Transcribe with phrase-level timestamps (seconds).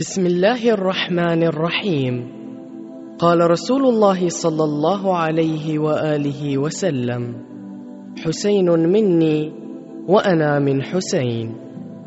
[0.00, 2.28] بسم الله الرحمن الرحيم.
[3.18, 7.36] قال رسول الله صلى الله عليه وآله وسلم
[8.24, 9.52] حسين مني
[10.08, 11.54] وأنا من حسين.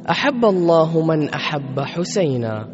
[0.09, 2.67] أحب الله من أحب حسينا.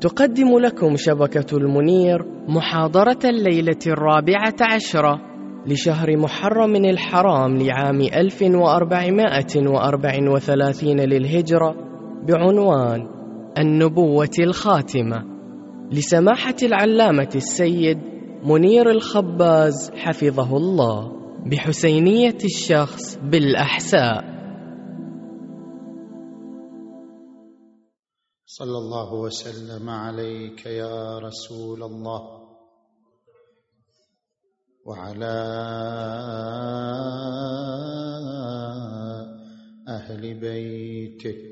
[0.00, 5.20] تقدم لكم شبكة المنير محاضرة الليلة الرابعة عشرة
[5.66, 11.74] لشهر محرم الحرام لعام 1434 للهجرة
[12.28, 13.21] بعنوان
[13.58, 15.24] النبوة الخاتمة.
[15.90, 17.98] لسماحة العلامة السيد
[18.44, 21.12] منير الخباز حفظه الله
[21.50, 24.32] بحسينية الشخص بالأحساء.
[28.46, 32.22] صلى الله وسلم عليك يا رسول الله
[34.86, 35.36] وعلى
[39.88, 41.51] أهل بيتك.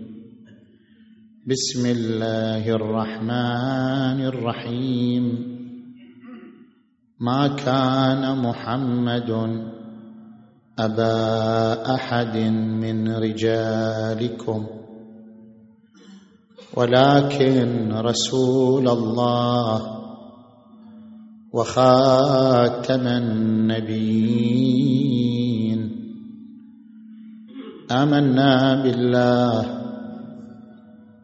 [1.41, 5.25] بسم الله الرحمن الرحيم.
[7.17, 9.29] ما كان محمد
[10.79, 12.37] أبا أحد
[12.77, 14.67] من رجالكم
[16.77, 19.81] ولكن رسول الله
[21.53, 24.21] وخاتم النبيين.
[27.91, 29.80] آمنا بالله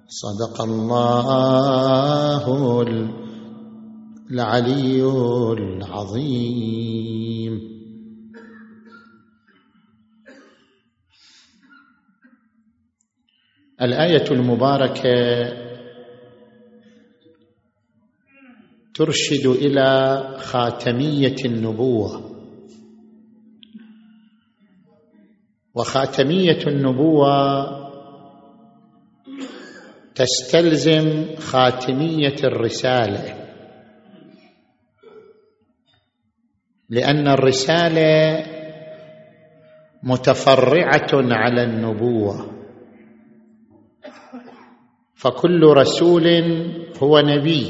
[0.07, 2.43] صدق الله
[4.31, 5.03] العلي
[5.53, 6.97] العظيم.
[13.81, 15.67] الآية المباركة
[18.95, 22.37] ترشد إلى خاتمية النبوة.
[25.75, 27.86] وخاتمية النبوة
[30.17, 33.47] تستلزم خاتمية الرسالة.
[36.89, 38.45] لأن الرسالة
[40.03, 42.51] متفرعة على النبوة.
[45.15, 46.27] فكل رسول
[47.03, 47.65] هو نبي.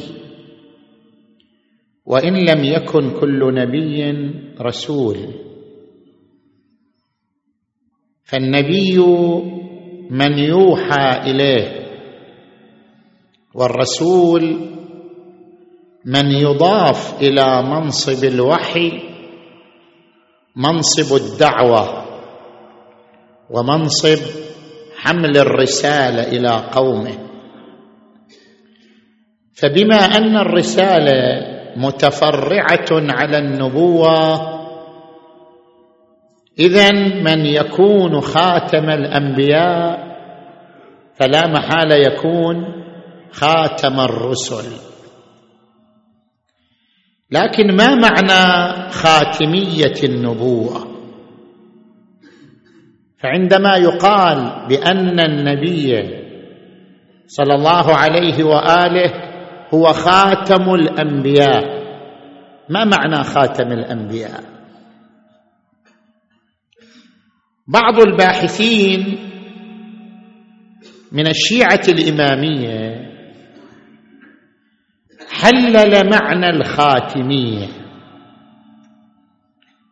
[2.05, 4.31] وإن لم يكن كل نبي
[4.61, 5.17] رسول.
[8.23, 8.97] فالنبي
[10.09, 11.76] من يوحى إليه.
[13.57, 14.57] والرسول
[16.05, 18.91] من يضاف إلى منصب الوحي
[20.55, 22.05] منصب الدعوة
[23.49, 24.19] ومنصب
[24.97, 27.17] حمل الرسالة إلى قومه.
[29.53, 31.47] فبما أن الرسالة
[31.77, 34.57] متفرعة على النبوة
[36.59, 36.91] اذا
[37.21, 40.07] من يكون خاتم الأنبياء
[41.13, 42.76] فلا محال يكون
[43.39, 44.71] خاتم الرسل.
[47.31, 50.87] لكن ما معنى خاتمية النبوة؟
[53.23, 56.17] فعندما يقال بأن النبي
[57.27, 59.13] صلى الله عليه وآله
[59.73, 61.77] هو خاتم الأنبياء
[62.69, 64.43] ما معنى خاتم الأنبياء؟
[67.67, 69.17] بعض الباحثين
[71.11, 73.06] من الشيعة الإمامية
[75.41, 77.67] حلل معنى الخاتمية.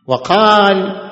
[0.08, 1.06] وقال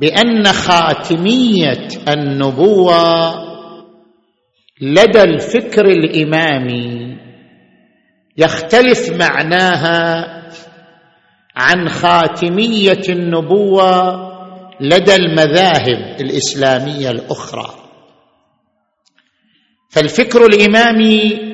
[0.00, 3.34] بأن خاتمية النبوة
[4.80, 7.18] لدى الفكر الإمامي
[8.36, 10.26] يختلف معناها
[11.56, 14.28] عن خاتمية النبوة
[14.80, 17.74] لدى المذاهب الإسلامية الأخرى.
[19.90, 21.48] فالفكر الإمامي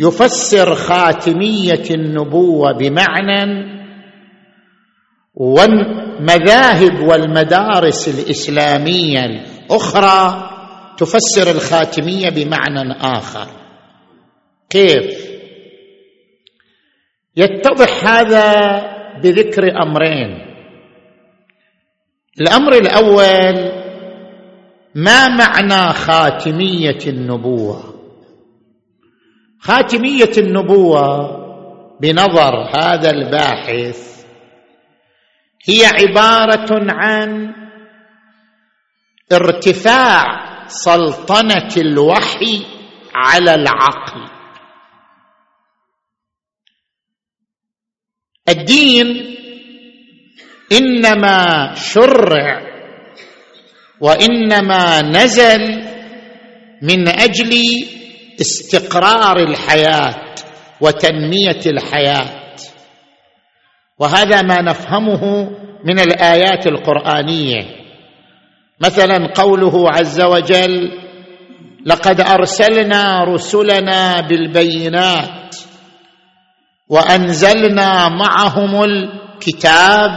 [0.00, 3.66] يفسر خاتمية النبوة بمعنى
[5.34, 10.50] والمذاهب والمدارس الإسلامية الأخرى
[10.98, 13.48] تفسر الخاتمية بمعنى آخر.
[14.70, 15.26] كيف؟
[17.36, 18.80] يتضح هذا
[19.22, 20.46] بذكر أمرين.
[22.40, 23.72] الأمر الأول
[24.94, 27.95] ما معنى خاتمية النبوة؟
[29.66, 31.36] خاتمية النبوة
[32.00, 34.24] بنظر هذا الباحث
[35.68, 37.54] هي عبارة عن
[39.32, 40.22] ارتفاع
[40.66, 42.66] سلطنة الوحي
[43.14, 44.28] على العقل.
[48.48, 49.36] الدين
[50.72, 52.62] إنما شرع
[54.00, 55.82] وإنما نزل
[56.82, 57.52] من أجل
[58.40, 60.14] استقرار الحياة
[60.80, 62.56] وتنمية الحياة.
[63.98, 65.50] وهذا ما نفهمه
[65.84, 67.64] من الآيات القرآنية.
[68.80, 70.92] مثلا قوله عز وجل
[71.86, 75.56] لقد أرسلنا رسلنا بالبينات
[76.88, 80.10] وأنزلنا معهم الكتاب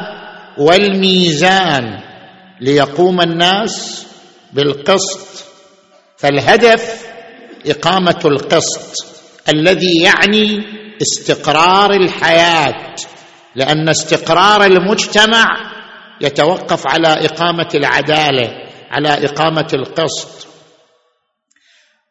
[0.58, 2.00] والميزان
[2.62, 4.08] ليقوم الناس
[4.54, 5.46] بالقسط.
[6.18, 7.09] فالهدف
[7.66, 9.06] إقامة القسط
[9.50, 10.64] الذي يعني
[11.02, 12.96] استقرار الحياة
[13.56, 15.46] لأن استقرار المجتمع
[16.22, 18.52] يتوقف على إقامة العدالة
[18.92, 20.48] على إقامة القسط.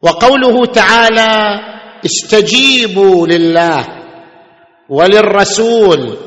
[0.03, 1.61] وقوله تعالى
[2.05, 3.87] استجيبوا لله
[4.89, 6.19] وللرسول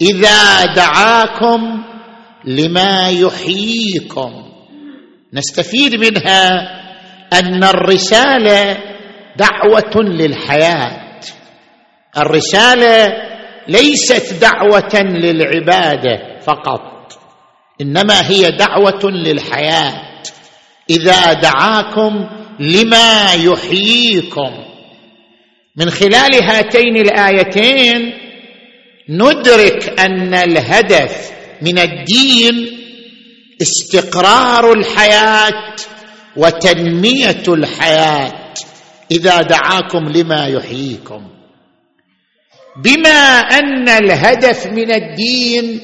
[0.00, 1.82] إذا دعاكم
[2.44, 4.32] لما يحييكم.
[5.34, 6.68] نستفيد منها
[7.32, 8.78] أن الرسالة
[9.36, 11.20] دعوة للحياة.
[12.18, 13.12] الرسالة
[13.68, 17.12] ليست دعوة للعبادة فقط
[17.80, 20.02] إنما هي دعوة للحياة.
[20.90, 22.28] إذا دعاكم
[22.60, 24.50] لما يحييكم.
[25.76, 28.12] من خلال هاتين الآيتين
[29.08, 31.30] ندرك أن الهدف
[31.62, 32.78] من الدين
[33.62, 35.74] استقرار الحياة
[36.36, 38.54] وتنمية الحياة
[39.10, 41.28] إذا دعاكم لما يحييكم.
[42.84, 45.80] بما أن الهدف من الدين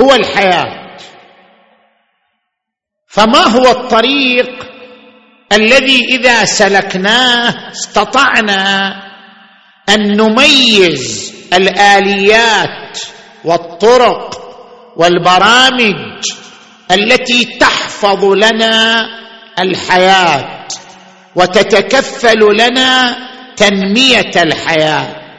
[0.00, 0.96] هو الحياة.
[3.08, 4.66] فما هو الطريق
[5.52, 8.92] الذي إذا سلكناه استطعنا
[9.88, 12.98] أن نميز الآليات
[13.44, 14.40] والطرق
[14.96, 16.24] والبرامج
[16.90, 19.06] التي تحفظ لنا
[19.60, 20.66] الحياة
[21.36, 23.16] وتتكفل لنا
[23.56, 25.36] تنمية الحياة.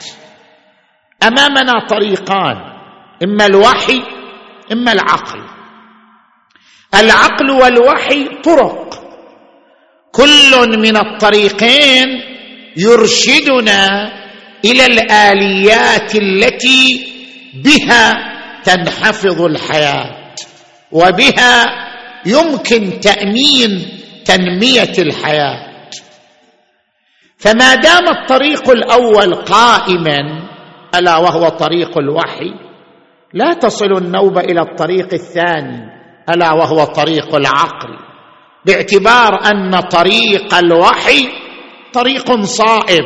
[1.24, 2.56] أمامنا طريقان
[3.24, 4.02] إما الوحي
[4.72, 5.42] إما العقل.
[6.96, 9.02] العقل والوحي طرق.
[10.12, 12.08] كل من الطريقين
[12.78, 14.12] يرشدنا
[14.66, 17.08] إلى الآليات التي
[17.54, 18.18] بها
[18.64, 20.36] تنحفظ الحياة
[20.92, 21.66] وبها
[22.26, 25.72] يمكن تأمين تنمية الحياة.
[27.38, 30.48] فما دام الطريق الأول قائما
[30.96, 32.54] ألا وهو طريق الوحي
[33.34, 35.90] لا تصل النوبه إلى الطريق الثاني
[36.30, 37.90] ألا وهو طريق العقل.
[38.66, 41.28] باعتبار أن طريق الوحي
[41.94, 43.06] طريق صائب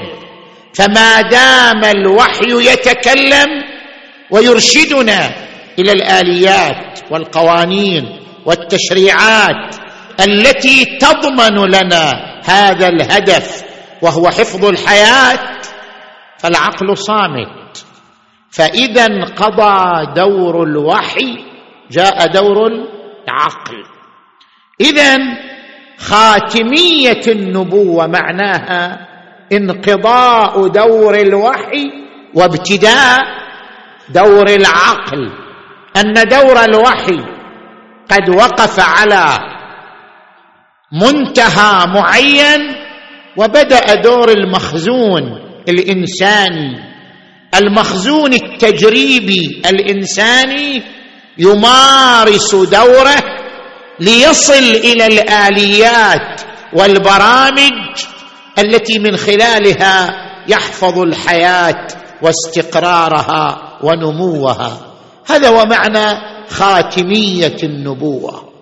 [0.74, 3.48] فما دام الوحي يتكلم
[4.32, 5.36] ويرشدنا
[5.80, 9.76] إلى الآليات والقوانين والتشريعات
[10.20, 12.12] التي تضمن لنا
[12.46, 13.64] هذا الهدف
[14.02, 15.62] وهو حفظ الحياة
[16.38, 17.86] فالعقل صامت.
[18.52, 21.38] فإذا انقضى دور الوحي
[21.92, 23.84] جاء دور العقل.
[24.82, 25.18] إذا
[25.98, 29.08] خاتمية النبوة معناها
[29.52, 31.92] انقضاء دور الوحي
[32.34, 33.20] وابتداء
[34.10, 35.32] دور العقل.
[35.98, 37.26] أن دور الوحي
[38.12, 39.55] قد وقف على
[40.92, 42.62] منتهى معين
[43.38, 45.24] وبدأ دور المخزون
[45.70, 46.96] الإنساني.
[47.56, 50.84] المخزون التجريبي الإنساني
[51.38, 53.24] يمارس دوره
[54.00, 56.42] ليصل إلى الآليات
[56.74, 57.74] والبرامج
[58.60, 61.88] التي من خلالها يحفظ الحياة
[62.22, 64.82] واستقرارها ونموها.
[65.28, 68.55] هذا هو معنى خاتمية النبوة.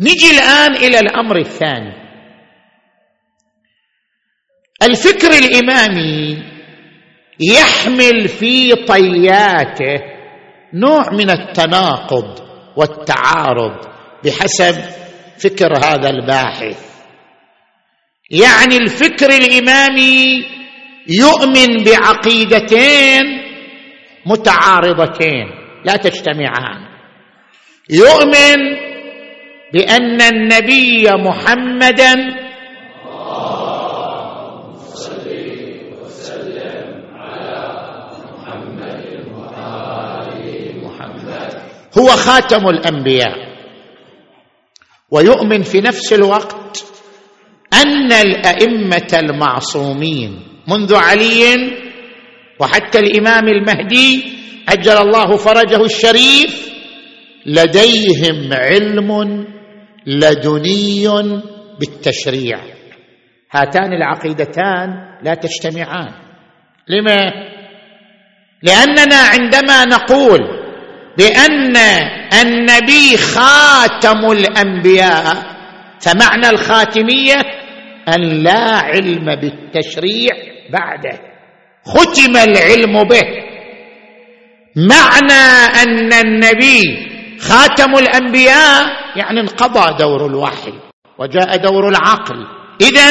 [0.00, 1.92] نجي الآن إلى الأمر الثاني.
[4.82, 6.42] الفكر الإمامي
[7.40, 10.02] يحمل في طياته
[10.74, 12.40] نوع من التناقض
[12.76, 13.86] والتعارض
[14.24, 14.74] بحسب
[15.38, 16.94] فكر هذا الباحث.
[18.30, 20.44] يعني الفكر الإمامي
[21.08, 23.24] يؤمن بعقيدتين
[24.26, 25.46] متعارضتين
[25.84, 26.86] لا تجتمعان.
[27.90, 28.93] يؤمن
[29.74, 32.14] بأن النبي محمدا
[41.98, 43.54] هو خاتم الأنبياء.
[45.10, 46.84] ويؤمن في نفس الوقت
[47.72, 51.70] أن الأئمة المعصومين منذ علي
[52.60, 54.24] وحتى الإمام المهدي
[54.68, 56.68] أجل الله فرجه الشريف
[57.46, 59.10] لديهم علم
[60.06, 61.08] لدني
[61.80, 62.58] بالتشريع.
[63.52, 64.90] هاتان العقيدتان
[65.22, 66.12] لا تجتمعان.
[66.88, 67.32] لما؟
[68.62, 70.40] لأننا عندما نقول
[71.18, 71.76] بأن
[72.42, 75.54] النبي خاتم الأنبياء
[76.00, 77.40] فمعنى الخاتمية
[78.08, 80.32] أن لا علم بالتشريع
[80.70, 81.20] بعده.
[81.84, 83.44] ختم العلم به.
[84.76, 85.42] معنى
[85.82, 88.84] أن النبي خاتم الأنبياء
[89.16, 90.72] يعني انقضى دور الوحي
[91.18, 92.46] وجاء دور العقل.
[92.80, 93.10] اذا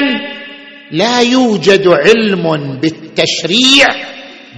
[0.92, 3.88] لا يوجد علم بالتشريع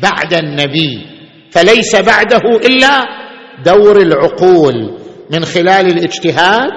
[0.02, 1.06] بعد النبي
[1.52, 3.06] فليس بعده إلا
[3.66, 5.00] دور العقول
[5.32, 6.72] من خلال الاجتهاد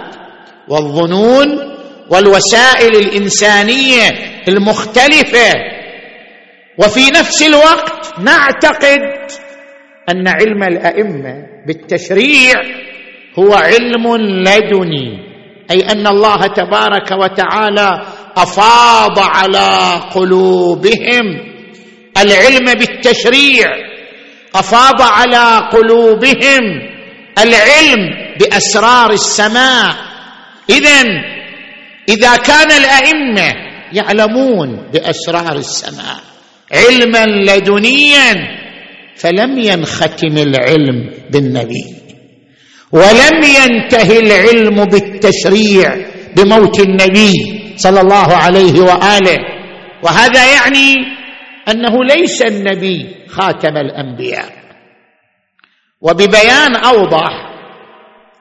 [0.68, 1.46] والظنون
[2.10, 4.08] والوسائل الإنسانية
[4.48, 5.54] المختلفة.
[6.78, 9.00] وفي نفس الوقت نعتقد
[10.10, 11.34] أن علم الأئمة
[11.66, 12.54] بالتشريع
[13.38, 15.28] هو علم لدني.
[15.70, 18.02] أي أن الله تبارك وتعالى
[18.36, 21.26] أفاض على قلوبهم.
[22.18, 23.66] العلم بالتشريع
[24.54, 26.64] أفاض على قلوبهم.
[27.38, 28.02] العلم
[28.40, 29.94] بأسرار السماء.
[30.70, 31.02] اذا
[32.08, 33.54] إذا كان الأئمة
[33.92, 36.20] يعلمون بأسرار السماء
[36.72, 38.57] علما لدنيا
[39.18, 41.84] فلم ينختم العلم بالنبي
[42.92, 45.96] ولم ينتهي العلم بالتشريع
[46.36, 47.32] بموت النبي
[47.76, 49.38] صلى الله عليه وآله.
[50.02, 50.94] وهذا يعني
[51.68, 54.52] أنه ليس النبي خاتم الأنبياء.
[56.00, 57.30] وببيان أوضح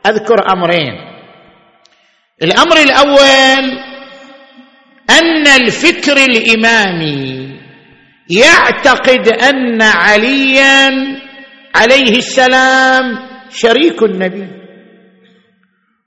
[0.05, 0.93] أذكر أمرين.
[2.43, 3.79] الأمر الأول
[5.10, 7.57] أن الفكر الإمامي
[8.29, 10.89] يعتقد أن عليا
[11.75, 13.19] عليه السلام
[13.51, 14.48] شريك النبي.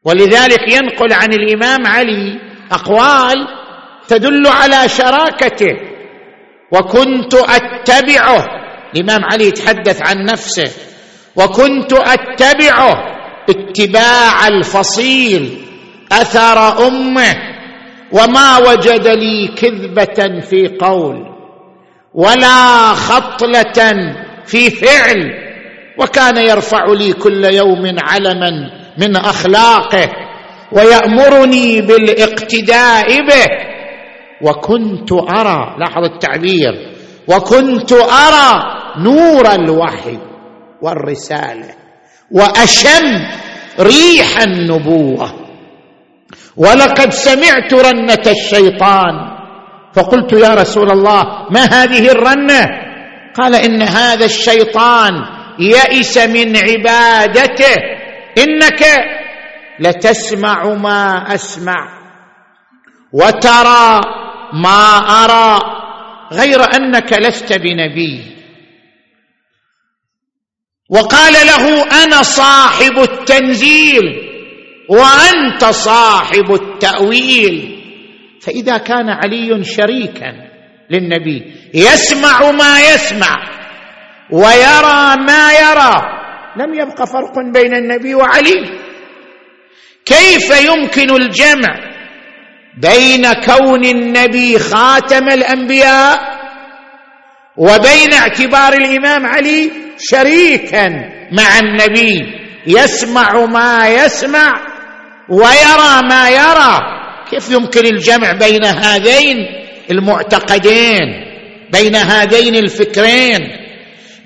[0.04, 2.38] ولذلك ينقل عن الإمام علي
[2.72, 3.36] أقوال
[4.08, 5.76] تدل على شراكته
[6.72, 8.46] وكنت أتبعه.
[8.94, 10.70] الإمام علي يتحدث عن نفسه
[11.36, 12.94] وكنت أتبعه
[13.50, 15.64] اتباع الفصيل
[16.12, 17.36] أثر أمه
[18.12, 21.29] وما وجد لي كذبة في قول.
[22.14, 24.12] ولا خطلة
[24.47, 25.31] في فعل
[25.99, 28.50] وكان يرفع لي كل يوم علما
[28.99, 30.09] من أخلاقه
[30.73, 33.47] ويأمرني بالاقتداء به.
[34.43, 36.73] وكنت أرى لاحظ التعبير
[37.29, 38.62] وكنت أرى
[38.99, 40.19] نور الوحي
[40.83, 41.69] والرسالة
[42.31, 43.26] وأشم
[43.81, 45.35] ريح النبوة.
[46.57, 49.39] ولقد سمعت رنة الشيطان
[49.94, 52.66] فقلت يا رسول الله ما هذه الرنة؟
[53.35, 55.12] قال إن هذا الشيطان
[55.59, 57.76] يئس من عبادته.
[58.38, 58.82] إنك
[59.80, 62.00] لتسمع ما أسمع
[63.12, 64.00] وترى
[64.52, 65.61] ما أرى
[66.32, 68.37] غير أنك لست بنبي.
[70.90, 74.30] وقال له أنا صاحب التنزيل
[74.88, 77.79] وأنت صاحب التأويل.
[78.40, 80.32] فإذا كان علي شريكا
[80.90, 83.37] للنبي يسمع ما يسمع
[84.30, 85.94] ويرى ما يرى.
[86.56, 88.78] لم يبق فرق بين النبي وعلي.
[90.04, 91.75] كيف يمكن الجمع
[92.78, 96.18] بين كون النبي خاتم الأنبياء
[97.56, 100.88] وبين اعتبار الإمام علي شريكا
[101.32, 104.61] مع النبي؟ يسمع ما يسمع
[105.28, 107.00] ويرى ما يرى.
[107.30, 109.37] كيف يمكن الجمع بين هذين
[109.90, 111.30] المعتقدين
[111.72, 113.40] بين هذين الفكرين؟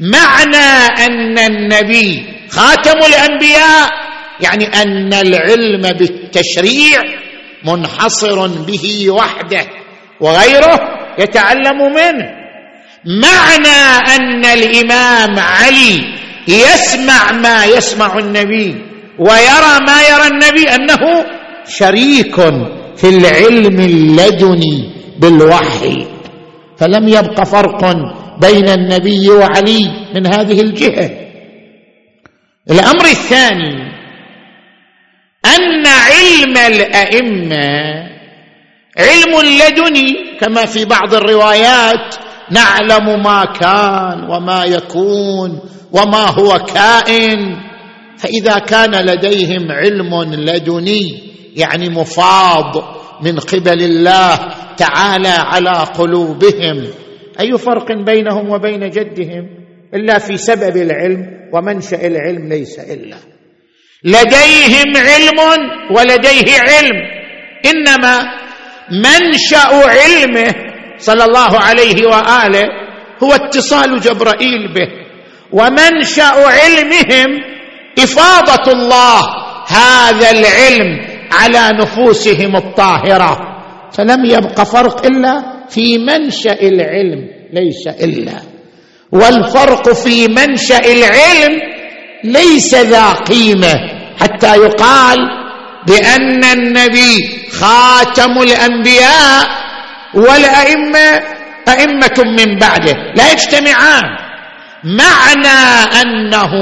[0.01, 3.89] معنى أن النبي خاتم الأنبياء
[4.41, 7.01] يعني أن العلم بالتشريع
[7.65, 9.67] منحصر به وحده
[10.21, 10.79] وغيره
[11.19, 12.45] يتعلم منه.
[13.05, 16.15] معنى أن الإمام علي
[16.49, 18.75] يسمع ما يسمع النبي
[19.19, 21.27] ويرى ما يرى النبي أنه
[21.69, 22.39] شريك
[22.97, 26.07] في العلم اللدني بالوحي
[26.79, 27.97] فلم يبق فرق
[28.41, 31.11] بين النبي وعلي من هذه الجهة.
[32.71, 33.75] الأمر الثاني
[35.45, 38.05] أن علم الأئمة
[38.99, 42.15] علم لدني كما في بعض الروايات
[42.51, 45.61] نعلم ما كان وما يكون
[45.93, 47.57] وما هو كائن
[48.19, 52.85] فإذا كان لديهم علم لدني يعني مفاض
[53.23, 54.39] من قبل الله
[54.77, 56.85] تعالى على قلوبهم.
[57.41, 59.49] أي فرق بينهم وبين جدهم؟
[59.95, 63.17] إلا في سبب العلم ومنشأ العلم ليس إلا.
[64.05, 65.41] لديهم علم
[65.97, 66.99] ولديه علم.
[67.67, 68.23] إنما
[68.91, 70.55] منشأ علمه
[70.99, 72.65] صلى الله عليه وآله
[73.23, 74.89] هو اتصال جبرائيل به.
[75.53, 77.41] ومنشأ علمهم
[77.99, 79.21] إفاضة الله
[79.69, 81.14] هذا العلم.
[81.43, 83.39] على نفوسهم الطاهرة.
[83.93, 88.43] فلم يبق فرق إلا في منشأ العلم ليس إلا.
[89.13, 91.61] والفرق في منشأ العلم
[92.25, 93.75] ليس ذا قيمة
[94.21, 95.19] حتى يقال
[95.87, 99.49] بأن النبي خاتم الأنبياء
[100.15, 101.23] والأئمة
[101.69, 102.95] أئمة من بعده.
[103.17, 104.03] لا يجتمعان.
[104.85, 105.61] معنى
[106.03, 106.53] أنه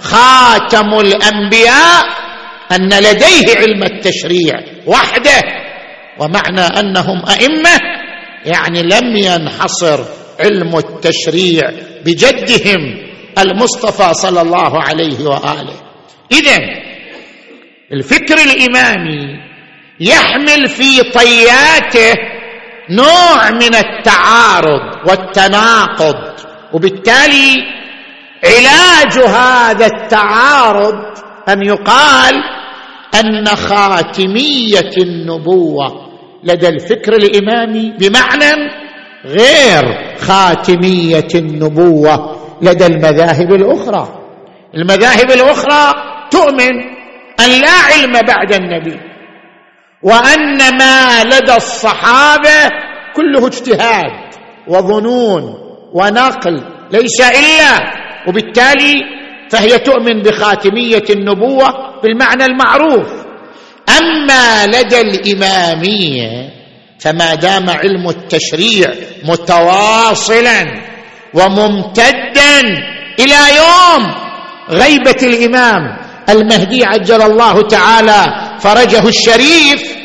[0.00, 2.25] خاتم الأنبياء
[2.72, 4.54] أن لديه علم التشريع
[4.86, 5.40] وحده
[6.18, 7.80] ومعنى أنهم أئمة
[8.44, 10.04] يعني لم ينحصر
[10.40, 11.70] علم التشريع
[12.04, 13.06] بجدهم
[13.38, 15.80] المصطفى صلى الله عليه وآله.
[16.32, 16.58] إذا
[17.92, 19.46] الفكر الإمامي
[20.00, 22.14] يحمل في طياته
[22.90, 26.16] نوع من التعارض والتناقض
[26.72, 27.56] وبالتالي
[28.44, 30.94] علاج هذا التعارض
[31.48, 32.34] أن يقال
[33.14, 36.06] أن خاتمية النبوة
[36.44, 38.70] لدى الفكر الإمامي بمعنى
[39.24, 44.22] غير خاتمية النبوة لدى المذاهب الأخرى.
[44.74, 45.94] المذاهب الأخرى
[46.30, 46.72] تؤمن
[47.40, 49.00] أن لا علم بعد النبي
[50.02, 52.70] وأن ما لدى الصحابة
[53.16, 54.12] كله اجتهاد
[54.68, 55.54] وظنون
[55.94, 57.92] ونقل ليس إلا
[58.28, 59.02] وبالتالي
[59.50, 63.08] فهي تؤمن بخاتمية النبوة بالمعنى المعروف.
[63.98, 66.50] أما لدى الإمامية
[66.98, 68.90] فما دام علم التشريع
[69.24, 70.64] متواصلا
[71.34, 72.60] وممتدا
[73.18, 74.14] إلى يوم
[74.70, 75.96] غيبة الإمام
[76.28, 79.96] المهدي عجل الله تعالى فرجه الشريف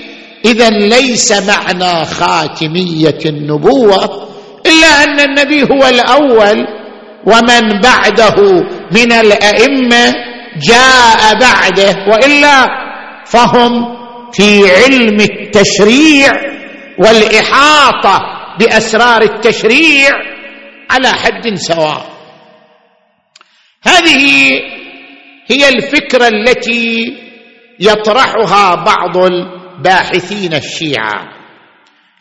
[0.45, 4.27] إذا ليس معنى خاتمية النبوة
[4.65, 6.67] إلا أن النبي هو الأول
[7.25, 8.35] ومن بعده
[8.91, 10.13] من الأئمة
[10.57, 12.65] جاء بعده وإلا
[13.25, 13.97] فهم
[14.33, 16.31] في علم التشريع
[16.99, 18.19] والإحاطة
[18.59, 20.09] بأسرار التشريع
[20.89, 22.11] على حد سواء.
[23.83, 24.51] هذه
[25.47, 27.17] هي الفكرة التي
[27.79, 31.27] يطرحها بعض الباحثين الشيعة.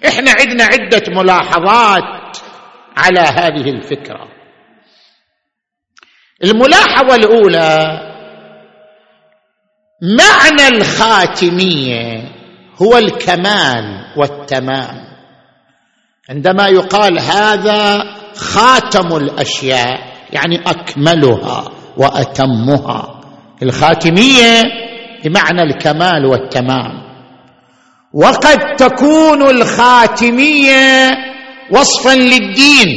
[0.08, 2.36] إحنا عندنا عدة ملاحظات
[2.96, 4.28] على هذه الفكرة.
[6.44, 8.00] الملاحظة الأولى
[10.02, 12.22] معنى الخاتمية
[12.82, 15.10] هو الكمال والتمام.
[16.30, 18.04] عندما يقال هذا
[18.36, 20.00] خاتم الأشياء
[20.32, 23.20] يعني أكملها وأتمها.
[23.62, 24.62] الخاتمية
[25.24, 27.02] بمعنى الكمال والتمام.
[28.14, 31.10] وقد تكون الخاتمية
[31.70, 32.88] وصفا للدين.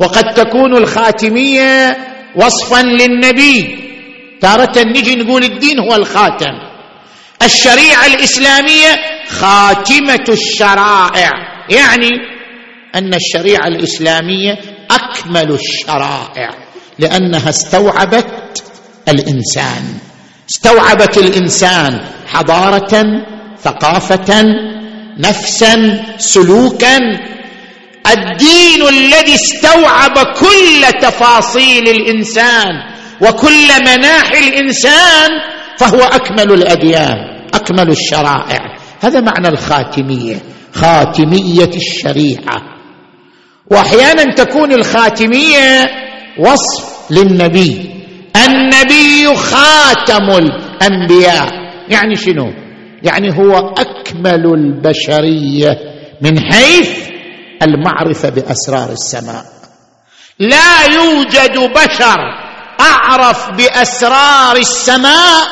[0.00, 1.96] وقد تكون الخاتمية
[2.36, 3.78] وصفا للنبي.
[4.40, 6.54] تارة نجي نقول الدين هو الخاتم.
[7.42, 8.96] الشريعة الإسلامية
[9.28, 11.30] خاتمة الشرائع.
[11.70, 12.10] يعني
[12.94, 14.58] أن الشريعة الإسلامية
[14.90, 16.50] أكمل الشرائع
[16.98, 18.64] لأنها استوعبت
[19.08, 19.98] الإنسان.
[20.50, 23.22] استوعبت الإنسان حضارة
[23.62, 24.44] ثقافة
[25.18, 26.98] نفسا سلوكا
[28.12, 32.74] الدين الذي استوعب كل تفاصيل الإنسان
[33.20, 35.30] وكل مناحي الإنسان
[35.78, 37.16] فهو أكمل الأديان
[37.54, 38.76] أكمل الشرائع.
[39.00, 40.42] هذا معنى الخاتمية
[40.72, 42.62] خاتمية الشريعة.
[43.70, 45.86] وأحيانا تكون الخاتمية
[46.38, 47.90] وصف للنبي.
[48.46, 51.48] النبي خاتم الأنبياء.
[51.88, 52.52] يعني شنو؟
[53.02, 55.78] يعني هو أكمل البشرية
[56.20, 57.05] من حيث
[57.62, 59.44] المعرفة بأسرار السماء.
[60.38, 62.20] لا يوجد بشر
[62.80, 65.48] أعرف بأسرار السماء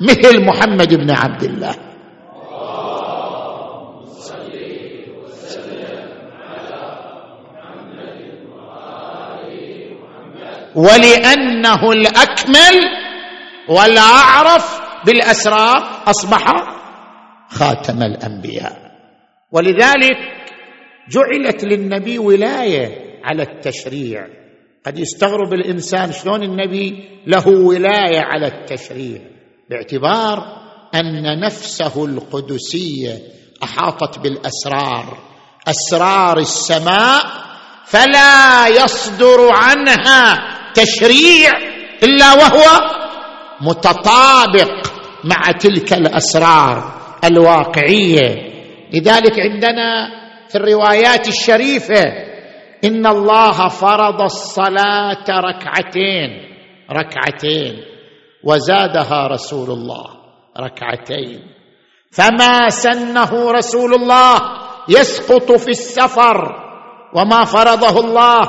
[0.00, 1.74] مثل محمد بن عبد الله.
[10.74, 12.76] ولأنه الأكمل
[13.68, 16.44] والأعرف بالأسرار أصبح
[17.50, 18.76] خاتم الأنبياء.
[19.52, 20.16] ولذلك
[21.10, 24.26] جعلت للنبي ولاية على التشريع.
[24.86, 29.20] قد يستغرب الإنسان شلون النبي له ولاية على التشريع
[29.70, 30.38] باعتبار
[30.94, 33.18] أن نفسه القدسية
[33.62, 35.18] أحاطت بالأسرار.
[35.68, 37.22] أسرار السماء
[37.84, 41.50] فلا يصدر عنها تشريع
[42.02, 42.64] إلا وهو
[43.60, 44.86] متطابق
[45.24, 48.48] مع تلك الأسرار الواقعية.
[48.92, 50.17] لذلك عندنا
[50.48, 52.02] في الروايات الشريفة
[52.84, 56.30] إن الله فرض الصلاة ركعتين
[56.92, 57.84] ركعتين
[58.44, 60.04] وزادها رسول الله
[60.60, 61.40] ركعتين.
[62.12, 64.38] فما سنه رسول الله
[64.88, 66.54] يسقط في السفر
[67.14, 68.40] وما فرضه الله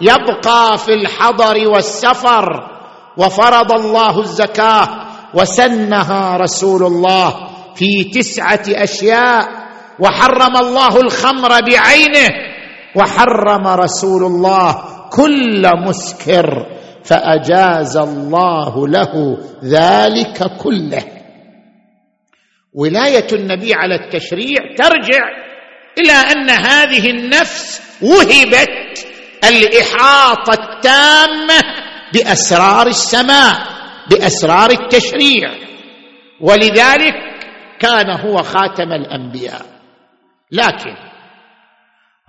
[0.00, 2.78] يبقى في الحضر والسفر.
[3.16, 4.88] وفرض الله الزكاة
[5.34, 9.67] وسنها رسول الله في تسعة أشياء
[10.00, 12.28] وحرم الله الخمر بعينه
[12.94, 16.66] وحرم رسول الله كل مسكر
[17.04, 21.02] فأجاز الله له ذلك كله.
[22.74, 25.24] ولاية النبي على التشريع ترجع
[25.98, 29.06] إلى أن هذه النفس وهبت
[29.44, 31.60] الإحاطة التامة
[32.14, 33.54] بأسرار السماء
[34.10, 35.50] بأسرار التشريع.
[36.40, 37.14] ولذلك
[37.80, 39.77] كان هو خاتم الأنبياء.
[40.52, 40.96] لكن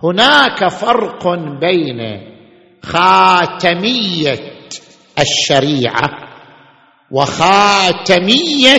[0.02, 1.28] هناك فرق
[1.60, 2.20] بين
[2.82, 4.38] خاتمية
[5.18, 6.10] الشريعة
[7.10, 8.78] وخاتمية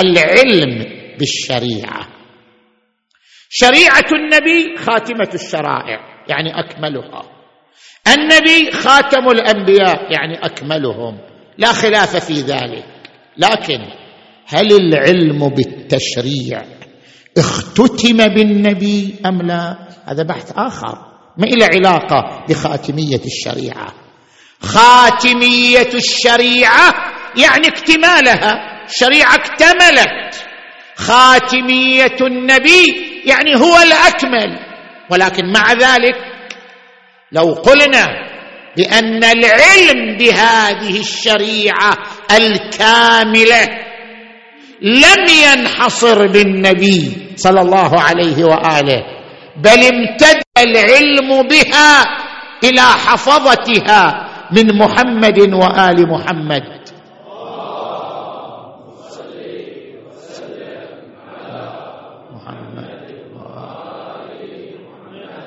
[0.00, 0.84] العلم
[1.18, 2.08] بالشريعة.
[3.50, 7.22] شريعة النبي خاتمة الشرائع يعني أكملها.
[8.14, 11.18] النبي خاتم الأنبياء يعني أكملهم.
[11.58, 12.86] لا خلاف في ذلك.
[13.36, 13.80] لكن
[14.46, 16.79] هل العلم بالتشريع
[17.38, 20.98] اختتم بالنبي أم لا؟ هذا بحث آخر.
[21.38, 23.94] ما له علاقة بخاتمية الشريعة.
[24.62, 26.94] خاتمية الشريعة
[27.36, 28.84] يعني اكتمالها.
[28.88, 30.34] شريعة اكتملت.
[30.96, 32.84] خاتمية النبي
[33.24, 34.58] يعني هو الأكمل.
[35.10, 36.16] ولكن مع ذلك
[37.32, 38.06] لو قلنا
[38.76, 41.98] بأن العلم بهذه الشريعة
[42.36, 43.89] الكاملة
[44.82, 49.02] لم ينحصر بالنبي صلى الله عليه وآله
[49.56, 51.92] بل امتد العلم بها
[52.64, 56.80] إلى حفظتها من محمد وآل محمد.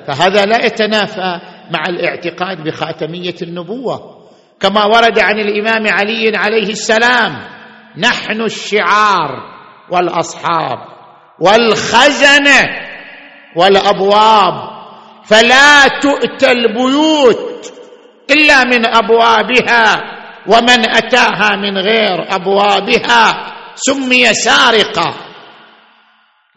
[0.06, 4.20] فهذا لا يتنافى مع الاعتقاد بخاتمية النبوة
[4.60, 7.36] كما ورد عن الإمام علي عليه السلام.
[7.96, 9.54] نحن الشعار
[9.90, 10.78] والأصحاب
[11.40, 12.70] والخزنة
[13.56, 14.74] والأبواب
[15.24, 17.72] فلا تؤتى البيوت
[18.30, 20.02] إلا من أبوابها
[20.46, 25.14] ومن أتاها من غير أبوابها سمي سارقة.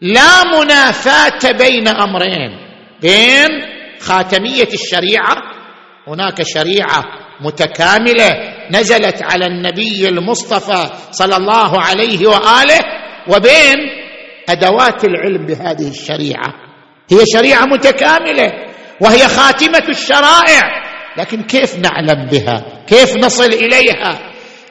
[0.00, 2.58] لا منافاة بين أمرين
[3.02, 3.48] بين
[4.00, 5.36] خاتمية الشريعة
[6.06, 7.04] هناك شريعة
[7.40, 8.36] متكاملة
[8.70, 12.80] نزلت على النبي المصطفى صلى الله عليه وآله
[13.28, 13.76] وبين
[14.48, 16.54] أدوات العلم بهذه الشريعة.
[17.10, 18.52] هي شريعة متكاملة
[19.00, 20.62] وهي خاتمة الشرائع.
[21.16, 24.18] لكن كيف نعلم بها؟ كيف نصل إليها؟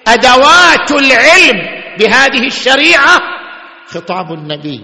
[0.08, 1.58] أدوات العلم
[1.99, 3.19] بهذه الشريعة؟
[3.88, 4.84] خطاب النبي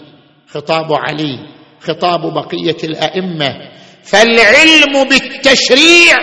[0.53, 1.39] خطاب علي
[1.81, 3.53] خطاب بقية الأئمة.
[4.03, 6.17] فالعلم بالتشريع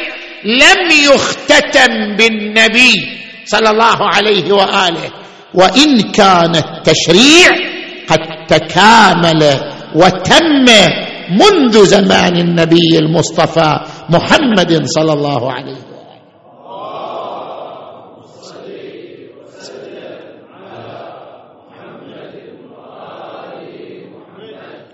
[0.44, 2.92] لم يختتم بالنبي
[3.44, 5.10] صلى الله عليه وآله.
[5.54, 7.50] وإن كان التشريع
[8.08, 9.60] قد تكامل
[9.94, 10.66] وتم
[11.30, 15.90] منذ زمان النبي المصطفى محمد صلى الله عليه وآله.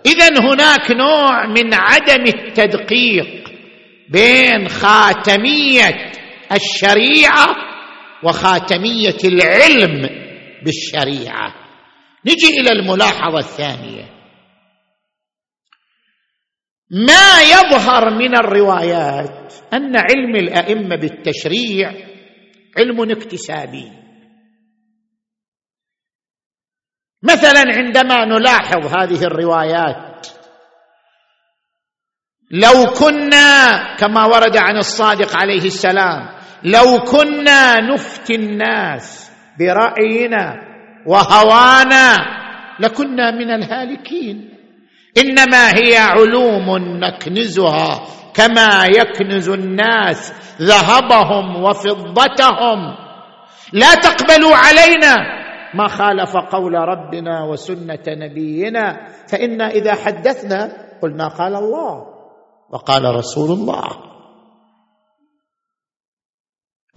[0.07, 3.46] اذا هناك نوع من عدم التدقيق.
[4.11, 6.13] بين خاتمية
[6.53, 7.57] الشريعة
[8.23, 10.09] وخاتمية العلم
[10.65, 11.55] بالشريعة.
[12.27, 14.17] نجي إلى الملاحظة الثانية.
[16.91, 21.93] ما يظهر من الروايات أن علم الأئمة بالتشريع
[22.79, 23.93] علم اكتسابي.
[27.23, 30.06] مثلا عندما نلاحظ هذه الروايات
[32.51, 36.29] لو كنا كما ورد عن الصادق عليه السلام
[36.65, 40.55] لو كنا نفتي الناس برأينا
[41.07, 42.17] وهوانا
[42.81, 44.51] لكنا من الهالكين.
[45.19, 48.01] إنما هي علوم نكنزها
[48.35, 50.33] كما يكنز الناس
[50.63, 52.79] ذهبهم وفضتهم.
[53.73, 55.15] لا تقبلوا علينا
[55.75, 58.97] ما خالف قول ربنا وسنة نبينا
[59.29, 62.16] فإنا إذا حدثنا قلنا قال الله.
[62.71, 64.07] وقال رسول الله.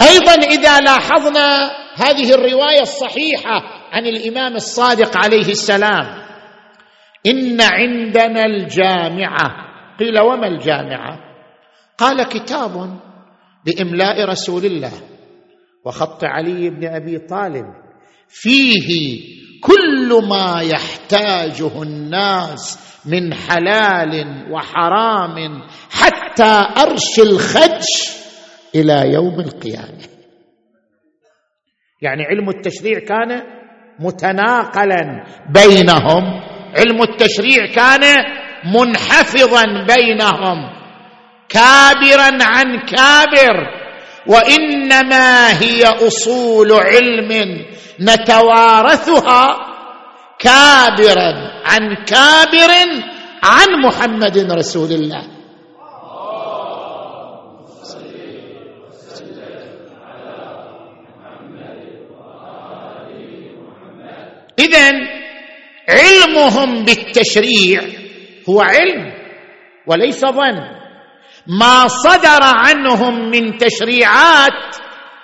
[0.01, 6.29] أيضا إذا لاحظنا هذه الرواية الصحيحة عن الإمام الصادق عليه السلام.
[7.25, 9.69] إن عندنا الجامعة.
[9.99, 11.19] قيل وما الجامعة؟
[11.97, 12.99] قال كتاب
[13.65, 14.91] باملاء رسول الله
[15.86, 17.65] وخط علي بن أبي طالب.
[18.27, 19.19] فيه
[19.63, 28.12] كل ما يحتاجه الناس من حلال وحرام حتى أرش الخدش
[28.76, 30.08] إلى يوم القيامة.
[32.02, 33.43] يعني علم التشريع كان
[34.00, 36.41] متناقلا بينهم.
[36.78, 38.02] علم التشريع كان
[38.76, 40.69] منحفظا بينهم.
[41.50, 43.80] كابرا عن كابر.
[44.28, 47.65] وإنما هي أصول علم
[48.02, 49.58] نتوارثها
[50.39, 51.32] كابرا
[51.65, 52.71] عن كابر
[53.43, 55.23] عن محمد رسول الله.
[64.60, 64.91] اذا
[65.89, 67.82] علمهم بالتشريع
[68.49, 69.13] هو علم
[69.88, 70.80] وليس ظن.
[71.47, 74.75] ما صدر عنهم من تشريعات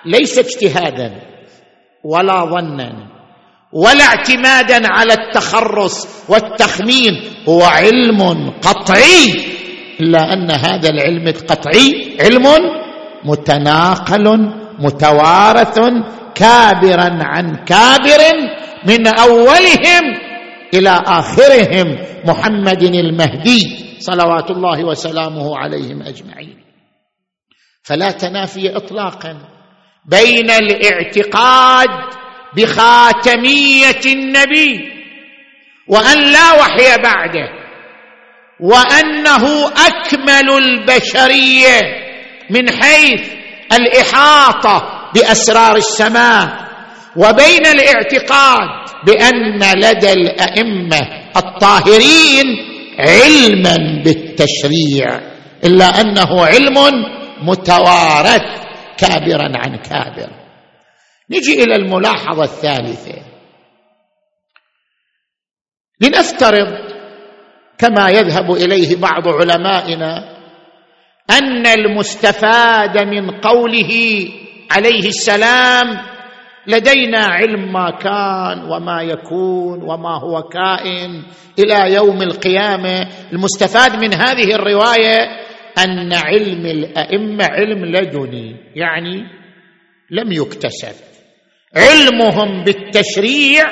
[0.06, 1.22] ليس اجتهادا
[2.04, 3.05] ولا ظنا.
[3.76, 7.22] ولا اعتمادا على التخرص والتخمين.
[7.50, 9.26] هو علم قطعي
[10.00, 12.46] إلا أن هذا العلم القطعي علم
[13.24, 15.80] متناقل متوارث
[16.36, 18.22] كابرا عن كابر
[18.88, 20.04] من أولهم
[20.74, 21.98] إلى آخرهم.
[22.26, 23.62] محمد المهدي
[24.00, 26.58] صلوات الله وسلامه عليهم أجمعين.
[27.84, 29.38] فلا تنافي اطلاقا
[30.06, 31.90] بين الاعتقاد
[32.56, 34.92] بخاتمية النبي
[35.88, 37.50] وأن لا وحي بعده
[38.60, 41.80] وأنه أكمل البشرية
[42.50, 43.30] من حيث
[43.74, 46.66] الإحاطة بأسرار السماء
[47.16, 48.68] وبين الاعتقاد
[49.06, 51.00] بأن لدى الأئمة
[51.38, 52.46] الطاهرين
[53.00, 55.20] علما بالتشريع
[55.64, 57.06] إلا أنه علم
[57.42, 58.42] متوارث
[58.98, 60.45] كابرا عن كابر.
[61.32, 63.22] نجي إلى الملاحظة الثالثة.
[66.02, 66.96] لنفترض
[67.78, 70.36] كما يذهب إليه بعض علمائنا
[71.32, 73.92] أن المستفاد من قوله
[74.72, 76.16] عليه السلام
[76.68, 81.24] لدينا علم ما كان وما يكون وما هو كائن
[81.60, 83.08] إلى يوم القيامة.
[83.34, 85.18] المستفاد من هذه الرواية
[85.78, 89.24] أن علم الأئمة علم لدني يعني
[90.12, 91.15] لم يكتسب.
[91.76, 93.64] علمهم بالتشريع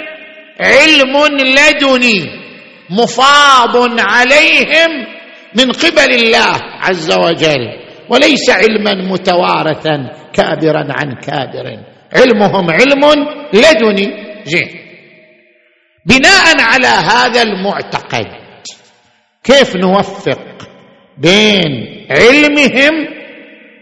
[0.60, 2.44] علم لدني
[2.90, 4.92] مفاض عليهم
[5.56, 11.80] من قبل الله عز وجل وليس علما متوارثا كابرا عن كابر.
[12.14, 14.24] علمهم علم لدني.
[14.46, 14.70] زين.
[16.06, 18.28] بناء على هذا المعتقد
[19.44, 20.40] كيف نوفق
[21.18, 23.08] بين علمهم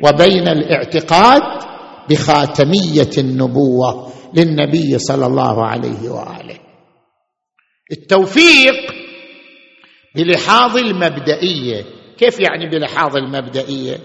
[0.04, 1.71] وبين الاعتقاد؟
[2.12, 6.60] بخاتمية النبوة للنبي صلى الله عليه وآله.
[7.92, 8.94] التوفيق
[10.16, 11.86] بلحاظ المبدئية.
[12.18, 13.98] كيف يعني بلحاظ المبدئية؟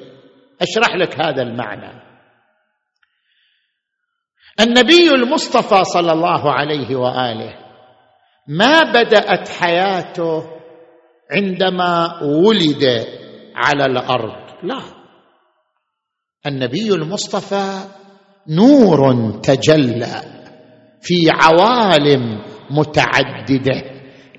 [0.61, 2.03] أشرح لك هذا المعنى.
[4.61, 7.55] النبي المصطفى صلى الله عليه وآله
[8.49, 10.43] ما بدأت حياته
[11.31, 13.07] عندما ولد
[13.55, 14.47] على الأرض.
[14.63, 14.96] لا.
[16.47, 17.81] النبي المصطفى
[18.49, 20.23] نور تجلى
[21.03, 23.83] في عوالم متعددة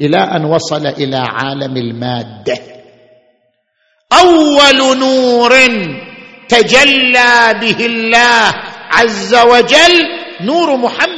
[0.01, 2.57] إلى أن وصل إلى عالم المادة.
[4.13, 5.51] أول نور
[6.49, 8.53] تجلى به الله
[8.91, 9.95] عز وجل
[10.41, 11.16] نور محمد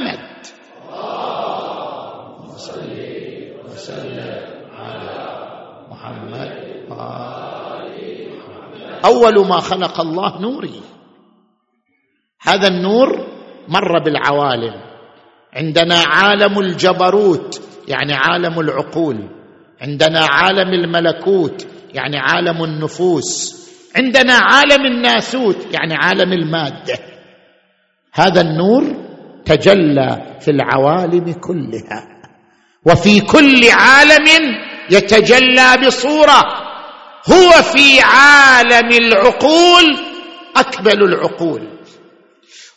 [9.05, 10.81] أول ما خلق الله نوري.
[12.41, 13.27] هذا النور
[13.67, 14.73] مر بالعوالم.
[15.53, 19.29] عندنا عالم الجبروت يعني عالم العقول.
[19.81, 23.59] عندنا عالم الملكوت يعني عالم النفوس.
[23.95, 26.99] عندنا عالم الناسوت يعني عالم المادة.
[28.13, 28.83] هذا النور
[29.45, 32.07] تجلى في العوالم كلها.
[32.85, 34.27] وفي كل عالم
[34.89, 36.68] يتجلى بصورة.
[37.27, 39.97] هو في عالم العقول
[40.57, 41.67] أكمل العقول.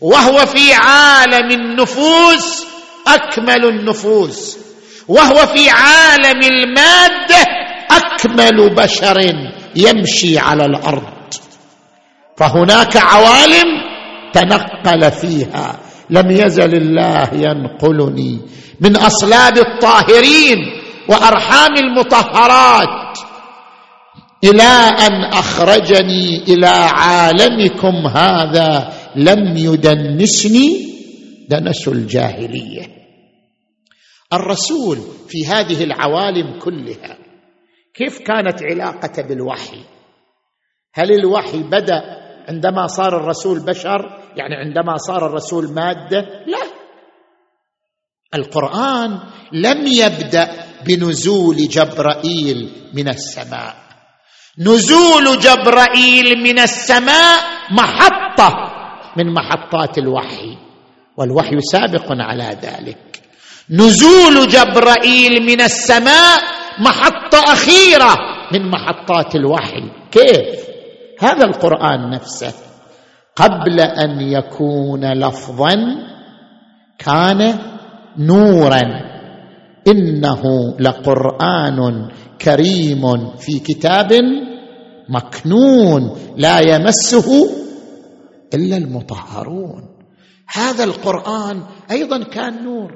[0.01, 2.65] وهو في عالم النفوس
[3.07, 4.59] أكمل النفوس.
[5.09, 7.45] وهو في عالم المادة
[7.91, 9.17] أكمل بشر
[9.77, 11.35] يمشي على الأرض.
[12.37, 13.69] فهناك عوالم
[14.33, 15.81] تنقل فيها.
[16.11, 18.41] لم يزل الله ينقلني.
[18.81, 20.59] من أصلاب الطاهرين
[21.09, 23.19] وأرحام المطهرات.
[24.45, 24.63] إلى
[25.07, 30.93] ان اخرجني إلى عالمكم هذا لم يدنسني
[31.49, 32.87] دنس الجاهليه.
[34.33, 37.19] الرسول في هذه العوالم كلها
[37.95, 39.85] كيف كانت علاقته بالوحي؟
[40.95, 42.03] هل الوحي بدأ
[42.49, 46.63] عندما صار الرسول بشر؟ يعني عندما صار الرسول مادة؟ لا.
[48.35, 49.19] القرآن
[49.53, 50.51] لم يبدأ
[50.87, 53.92] بنزول جبرائيل من السماء.
[54.59, 58.73] نزول جبرائيل من السماء محطة
[59.17, 60.57] من محطات الوحي
[61.17, 63.23] والوحي سابق على ذلك.
[63.71, 66.43] نزول جبرائيل من السماء
[66.79, 68.17] محطة أخيرة
[68.53, 69.83] من محطات الوحي.
[70.11, 70.61] كيف؟
[71.21, 72.53] هذا القرآن نفسه.
[73.37, 75.75] قبل أن يكون لفظا
[76.99, 77.59] كان
[78.19, 78.83] نورا.
[79.89, 80.43] إنه
[80.81, 82.09] لقرآن
[82.45, 83.03] كريم
[83.39, 84.13] في كتاب
[85.09, 87.51] مكنون لا يمسه
[88.55, 89.83] إلا المطهرون.
[90.49, 92.91] هذا القرآن أيضا كان نور.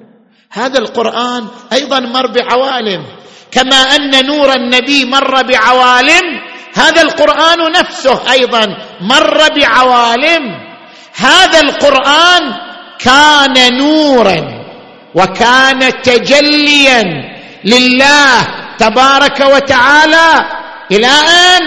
[0.53, 3.03] هذا القرآن أيضا مر بعوالم.
[3.51, 6.27] كما أن نور النبي مر بعوالم
[6.75, 8.67] هذا القرآن نفسه أيضا
[9.01, 10.43] مر بعوالم.
[11.17, 12.43] هذا القرآن
[12.99, 14.37] كان نورا
[15.15, 17.03] وكان تجليا
[17.65, 20.29] لله تبارك وتعالى
[20.93, 21.63] إلى أن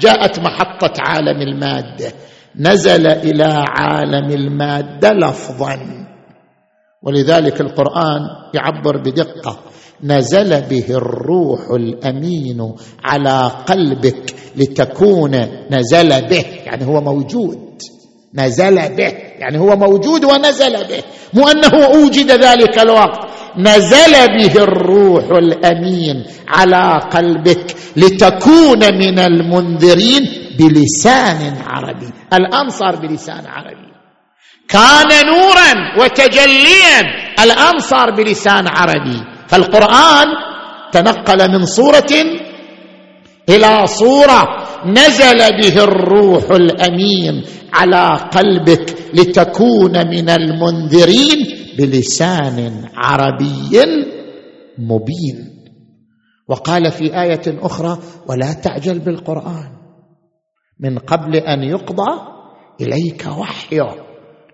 [0.00, 2.12] جاءت محطة عالم المادة.
[2.56, 5.78] نزل إلى عالم المادة لفظا.
[7.02, 8.20] ولذلك القرآن
[8.54, 9.58] يعبر بدقة.
[10.04, 15.34] نزل به الروح الأمين على قلبك لتكون
[15.70, 16.44] نزل به.
[16.66, 17.58] يعني هو موجود.
[18.34, 19.12] نزل به.
[19.38, 21.02] يعني هو موجود ونزل به.
[21.34, 23.31] مو أنه أوجد ذلك الوقت.
[23.58, 32.10] نزل به الروح الأمين على قلبك لتكون من المنذرين بلسان عربي.
[32.32, 33.92] الان صار بلسان عربي.
[34.68, 37.00] كان نورا وتجليا
[37.42, 39.22] الان صار بلسان عربي.
[39.48, 40.26] فالقرآن
[40.92, 42.12] تنقل من صورة
[43.48, 44.42] إلى صورة
[44.86, 53.80] نزل به الروح الأمين على قلبك لتكون من المنذرين بلسان عربي
[54.78, 55.52] مبين.
[56.48, 59.72] وقال في آية أخرى ولا تعجل بالقرآن
[60.80, 62.20] من قبل أن يقضى
[62.80, 63.94] إليك وحيه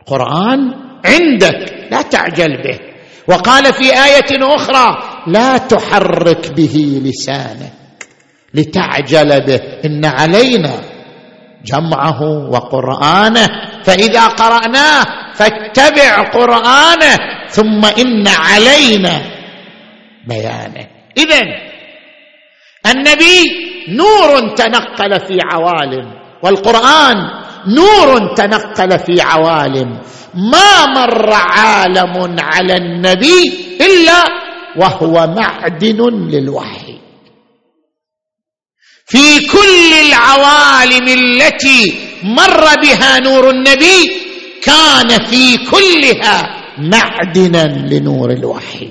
[0.01, 0.59] القرآن
[1.05, 2.79] عندك لا تعجل به.
[3.29, 7.73] وقال في آية أخرى لا تحرك به لسانك
[8.55, 9.61] لتعجل به.
[9.85, 10.75] إن علينا
[11.65, 13.47] جمعه وقرآنه.
[13.85, 15.05] فإذا قرأناه
[15.39, 17.17] فاتبع قرآنه
[17.51, 19.23] ثم إن علينا
[20.29, 20.87] بيانه.
[21.17, 21.43] اذا
[22.87, 23.41] النبي
[23.89, 27.17] نور تنقل في عوالم والقرآن
[27.67, 29.99] نور تنقل في عوالم.
[30.35, 33.43] ما مر عالم على النبي
[33.81, 34.25] إلا
[34.77, 36.99] وهو معدن للوحي.
[39.07, 44.18] في كل العوالم التي مر بها نور النبي
[44.65, 46.43] كان في كلها
[46.79, 48.89] معدنا لنور الوحي.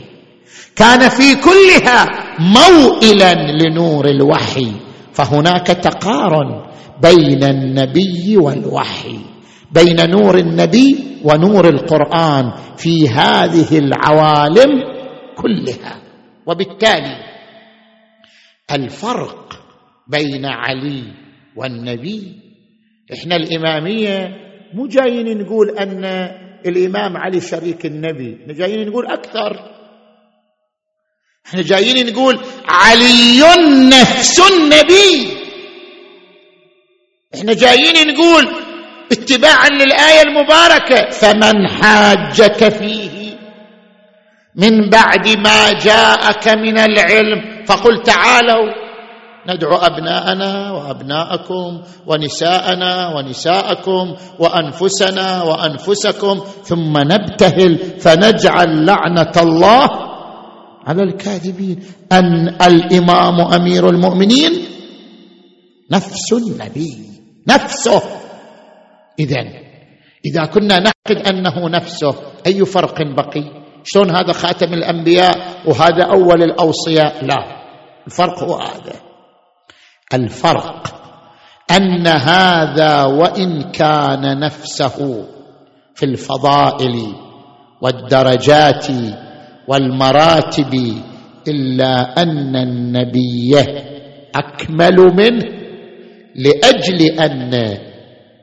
[0.76, 2.06] كان في كلها
[2.40, 4.72] موئلا لنور الوحي.
[5.14, 6.64] فهناك تقارن
[7.02, 9.20] بين النبي والوحي.
[9.72, 14.84] بين نور النبي ونور القرآن في هذه العوالم
[15.36, 16.02] كلها.
[16.46, 17.18] وبالتالي
[18.72, 19.60] الفرق
[20.08, 21.04] بين علي
[21.56, 22.34] والنبي.
[23.14, 26.06] إحنا الإمامية مو جايين نقول أن
[26.66, 29.60] الإمام علي شريك النبي إحنا جايين نقول أكثر.
[31.48, 32.40] إحنا جايين نقول
[32.70, 33.42] علي
[33.90, 35.38] نفس النبي.
[37.36, 38.48] إحنا جايين نقول
[39.12, 43.38] اتباعا للآية المباركة فمن حاجك فيه
[44.56, 48.87] من بعد ما جاءك من العلم فقل تعالوا.
[49.50, 59.90] ندعو أبناءنا وأبناءكم ونساءنا ونساءكم وأنفسنا وأنفسكم ثم نبتهل فنجعل لعنة الله
[60.88, 61.84] على الكاذبين.
[62.12, 64.52] أن الإمام أمير المؤمنين
[65.92, 66.98] نفس النبي
[67.48, 68.02] نفسه.
[69.20, 69.42] اذا
[70.26, 72.16] إذا كنا نعتقد أنه نفسه
[72.48, 73.44] أي فرق بقي؟
[73.84, 77.40] شلون هذا خاتم الأنبياء وهذا أول الأوصياء؟ لا
[78.08, 79.07] الفرق هو هذا.
[80.14, 80.94] الفرق
[81.72, 85.26] أن هذا وإن كان نفسه
[85.96, 87.16] في الفضائل
[87.82, 88.86] والدرجات
[89.68, 90.74] والمراتب
[91.48, 93.56] إلا أن النبي
[94.36, 95.44] أكمل منه
[96.36, 97.78] لأجل أن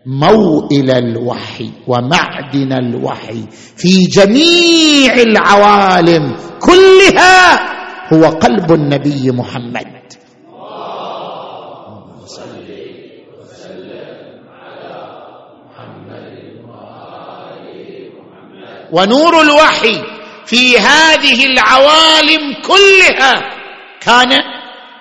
[0.07, 3.43] موئل الوحي ومعدن الوحي
[3.77, 7.55] في جميع العوالم كلها
[8.15, 9.87] هو قلب النبي محمد.
[18.93, 19.97] ونور الوحي
[20.47, 23.35] في هذه العوالم كلها
[24.01, 24.32] كان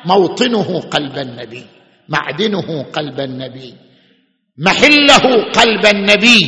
[0.05, 1.65] موطنه قلب النبي
[2.09, 3.73] معدنه قلب النبي
[4.57, 6.41] محله قلب النبي.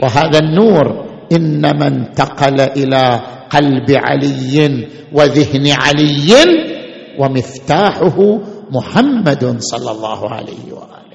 [0.00, 0.86] وهذا النور
[1.32, 3.20] إنما انتقل إلى
[3.50, 6.30] قلب علي وذهن علي
[7.18, 8.18] ومفتاحه
[8.70, 11.07] محمد صلى الله عليه وآله.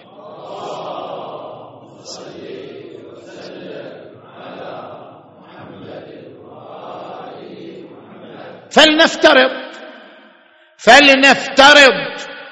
[8.73, 9.51] فلنفترض
[10.77, 11.95] فلنفترض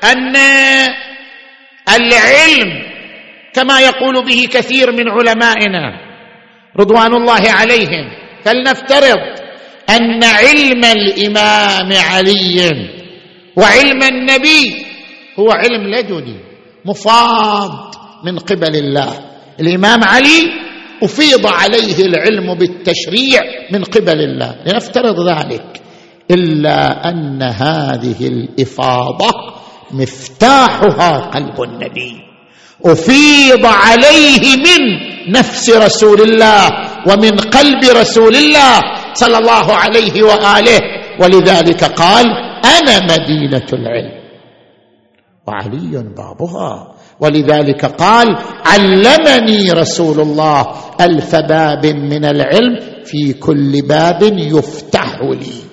[0.04, 0.36] أن
[1.96, 2.70] العلم
[3.54, 5.84] كما يقول به كثير من علمائنا
[6.80, 8.06] رضوان الله عليهم
[8.46, 9.20] فلنفترض
[9.90, 12.58] أن علم الإمام علي
[13.58, 14.86] وعلم النبي
[15.40, 16.38] هو علم لدني
[16.86, 17.96] مفاض
[18.26, 19.20] من قبل الله.
[19.60, 20.52] الإمام علي
[21.04, 23.42] أفيض عليه العلم بالتشريع
[23.72, 24.56] من قبل الله.
[24.66, 25.82] لنفترض ذلك.
[26.32, 29.32] إلا أن هذه الإفاضة
[29.92, 32.16] مفتاحها قلب النبي.
[32.86, 34.82] أفيض عليه من
[35.32, 36.70] نفس رسول الله
[37.08, 38.82] ومن قلب رسول الله
[39.14, 40.80] صلى الله عليه وآله.
[41.20, 42.26] ولذلك قال
[42.66, 44.22] أنا مدينة العلم.
[45.48, 46.94] وعلي بابها.
[47.20, 50.68] ولذلك قال علمني رسول الله
[51.02, 55.71] ألف باب من العلم في كل باب يفتح لي.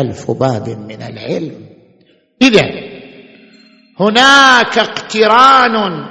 [0.00, 1.66] ألف باب من العلم.
[2.42, 2.66] اذا
[4.00, 6.06] هناك اقتران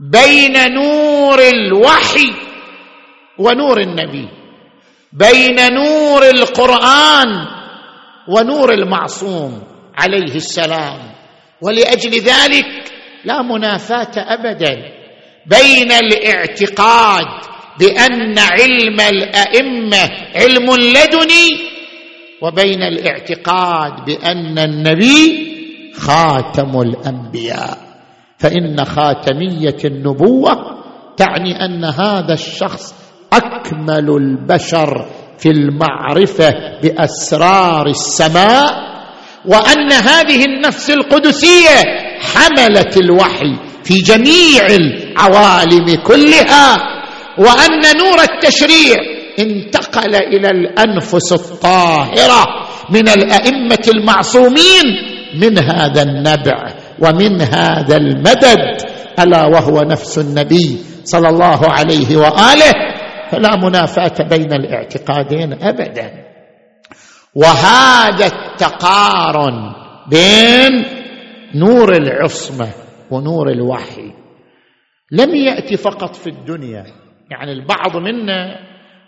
[0.00, 2.32] بين نور الوحي
[3.38, 4.28] ونور النبي
[5.12, 7.46] بين نور القرآن
[8.28, 9.62] ونور المعصوم
[9.98, 10.98] عليه السلام.
[11.62, 12.92] ولأجل ذلك
[13.24, 14.74] لا منافاة ابدا
[15.46, 17.26] بين الاعتقاد
[17.80, 21.77] بأن علم الأئمة علم لدني
[22.42, 25.48] وبين الاعتقاد بأن النبي
[25.94, 27.78] خاتم الأنبياء.
[28.38, 30.52] فإن خاتمية النبوة
[31.16, 32.94] تعني أن هذا الشخص
[33.32, 35.06] أكمل البشر
[35.38, 38.88] في المعرفة بأسرار السماء
[39.46, 41.78] وأن هذه النفس القدسية
[42.20, 46.76] حملت الوحي في جميع العوالم كلها
[47.38, 48.96] وأن نور التشريع
[49.38, 52.44] انتقل إلى الأنفس الطاهرة
[52.90, 54.84] من الأئمة المعصومين
[55.40, 58.82] من هذا النبع ومن هذا المدد
[59.18, 62.72] ألا وهو نفس النبي صلى الله عليه وآله
[63.30, 66.24] فلا منافاة بين الاعتقادين ابدا.
[67.34, 69.72] وهذا التقارن
[70.10, 70.84] بين
[71.54, 72.68] نور العصمة
[73.10, 74.12] ونور الوحي.
[75.12, 76.84] لم يأتي فقط في الدنيا
[77.30, 78.56] يعني البعض منا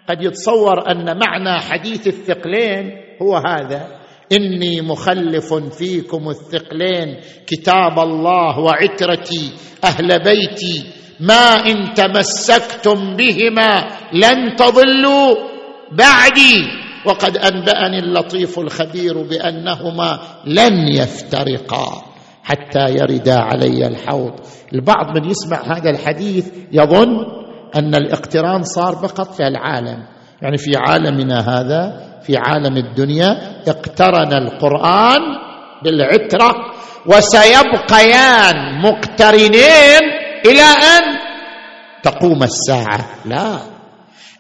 [0.09, 2.91] قد يتصور أن معنى حديث الثقلين
[3.23, 4.01] هو هذا.
[4.33, 9.53] إني مخلف فيكم الثقلين كتاب الله وعترتي
[9.85, 10.85] أهل بيتي.
[11.21, 15.35] ما إن تمسكتم بهما لن تضلوا
[15.93, 16.57] بعدي.
[17.07, 22.05] وقد أنبأني اللطيف الخبير بأنهما لن يفترقا.
[22.43, 24.33] حتى يردا علي الحوض.
[24.75, 27.40] البعض من يسمع هذا الحديث يظن
[27.77, 30.07] أن الاقتران صار فقط في العالم.
[30.43, 35.21] يعني في عالمنا هذا في عالم الدنيا اقترن القرآن
[35.85, 36.51] بالعترة
[37.07, 40.03] وسيبقيان مقترنين
[40.47, 41.03] إلى أن
[42.03, 43.07] تقوم الساعة.
[43.25, 43.59] لا.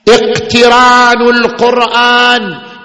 [0.08, 2.42] اقتران القرآن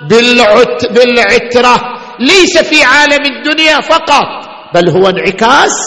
[0.09, 1.81] بالعت بالعترة.
[2.19, 4.27] ليس في عالم الدنيا فقط
[4.75, 5.77] بل هو انعكاس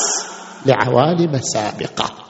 [0.66, 2.27] لعوالم سابقة.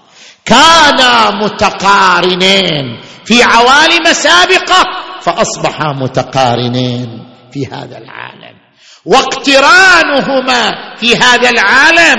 [0.48, 3.00] كانا متقارنين.
[3.24, 4.84] في عوالم سابقه
[5.20, 8.58] فاصبحا متقارنين في هذا العالم.
[9.04, 12.16] واقترانهما في هذا العالم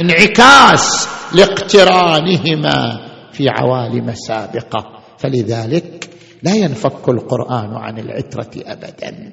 [0.00, 3.00] انعكاس لاقترانهما
[3.32, 6.10] في عوالم سابقه فلذلك
[6.42, 9.32] لا ينفك القرآن عن العترة ابدا.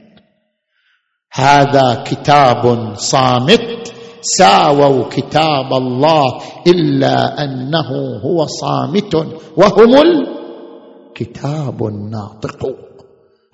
[1.34, 6.26] هذا كتاب صامت ساووا كتاب الله
[6.68, 7.90] إلا أنه
[8.26, 9.16] هو صامت
[9.58, 12.76] وهم الكتاب الناطق.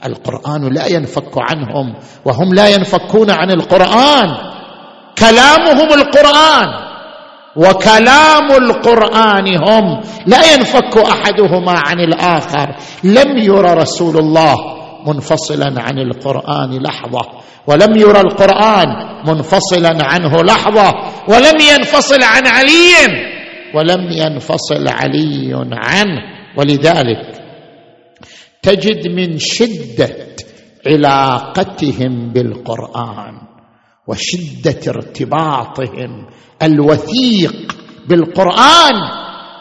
[0.06, 1.96] القرآن لا ينفك عنهم
[2.26, 4.30] وهم لا ينفكون عن القرآن.
[5.18, 6.68] كلامهم القرآن
[7.58, 12.76] وكلام القرآن هم لا ينفك أحدهما عن الآخر.
[13.04, 14.75] لم ير رسول الله
[15.08, 17.22] منفصلا عن القرآن لحظة
[17.68, 18.88] ولم يرى القرآن
[19.28, 20.94] منفصلا عنه لحظة
[21.30, 22.92] ولم ينفصل عن علي
[23.76, 26.36] ولم ينفصل علي عنه.
[26.58, 27.42] ولذلك
[28.62, 30.36] تجد من شدة
[30.88, 33.42] علاقتهم بالقرآن
[34.08, 36.28] وشدة ارتباطهم
[36.62, 37.76] الوثيق
[38.08, 38.94] بالقرآن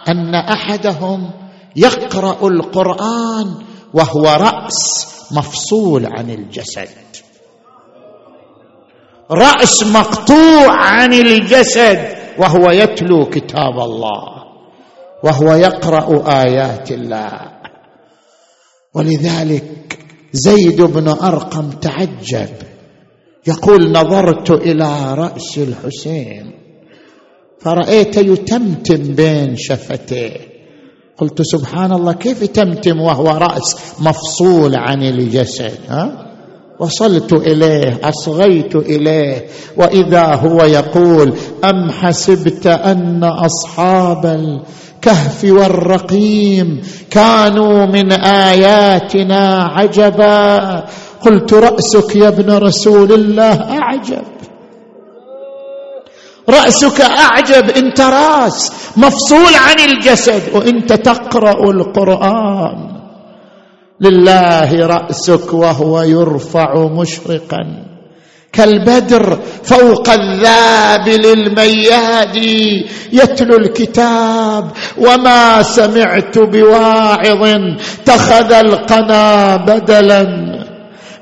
[0.09, 1.31] أن أحدهم
[1.77, 3.55] يقرأ القرآن
[3.95, 6.89] وهو رأس مفصول عن الجسد.
[9.31, 14.45] رأس مقطوع عن الجسد وهو يتلو كتاب الله
[15.25, 17.55] وهو يقرأ آيات الله.
[18.95, 19.99] ولذلك
[20.33, 22.55] زيد بن أرقم تعجب
[23.47, 26.53] يقول نظرت إلى رأس الحسين
[27.61, 30.54] فرأيت يتمتم بين شفتيه.
[31.19, 36.27] قلت سبحان الله كيف يتمتم وهو رأس مفصول عن الجسد ها؟
[36.79, 39.47] وصلت إليه أصغيت إليه
[39.77, 41.33] وإذا هو يقول
[41.65, 50.85] أم حسبت أن أصحاب الكهف والرقيم كانوا من آياتنا عجبا؟
[51.21, 54.34] قلت رأسك يا ابن رسول الله أعجب.
[56.49, 60.43] رأسك أعجب انت راس مفصول عن الجسد.
[60.55, 62.77] وانت تقرأ القرآن
[64.01, 67.85] لله رأسك وهو يرفع مشرقا.
[68.53, 72.37] كالبدر فوق الذابل المياد
[73.13, 74.71] يتلو الكتاب.
[74.99, 80.27] وما سمعت بواعظ اتخذ القنا بدلا.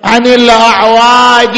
[0.04, 1.56] عن الاعواد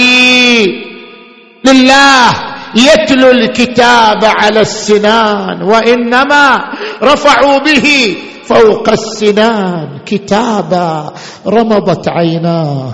[1.64, 6.58] لله يتلو الكتاب على السنان وإنما
[7.02, 11.12] رفعوا به فوق السنان كتابا
[11.46, 12.92] رمضت عيناه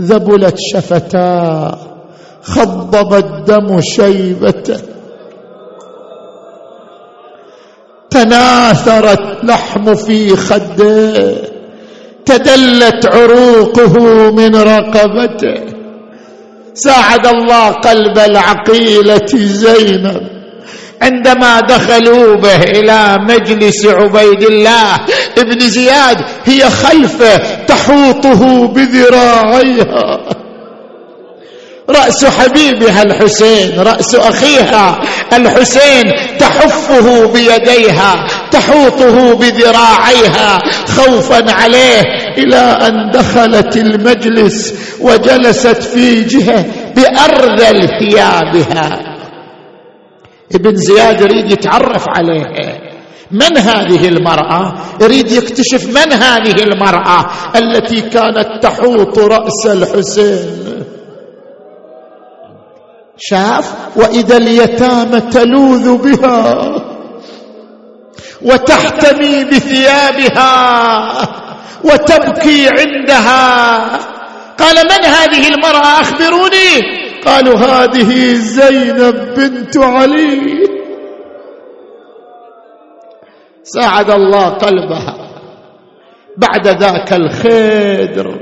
[0.00, 1.78] ذبلت شفتاه
[2.42, 4.80] خضب الدم شيبته.
[8.10, 11.34] تناثرت لحم في خده
[12.24, 13.94] تدلت عروقه
[14.30, 15.75] من رقبته.
[16.76, 20.22] ساعد الله قلب العقيلة زينب.
[21.02, 24.94] عندما دخلوا به إلى مجلس عبيد الله
[25.38, 30.20] ابن زياد هي خلفه تحوطه بذراعيها.
[31.90, 35.00] رأس حبيبها الحسين رأس أخيها
[35.32, 36.04] الحسين
[36.38, 42.02] تحفه بيديها تحوطه بذراعيها خوفا عليه
[42.38, 46.64] إلى أن دخلت المجلس وجلست في جهة
[46.96, 49.16] بأرذل ثيابها.
[50.54, 52.78] ابن زياد يريد يتعرف عليها.
[53.30, 57.26] من هذه المرأة؟ يريد يكتشف من هذه المرأة
[57.56, 60.85] التي كانت تحوط رأس الحسين؟
[63.18, 66.74] شاف وإذا اليتامى تلوذ بها
[68.42, 70.52] وتحتمي بثيابها
[71.84, 73.86] وتبكي عندها.
[74.58, 76.96] قال من هذه المرأة؟ أخبروني.
[77.26, 80.66] قالوا هذه زينب بنت علي.
[83.62, 85.16] ساعد الله قلبها.
[86.36, 88.40] بعد ذاك الخدر